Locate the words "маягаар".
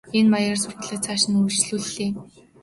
0.31-0.59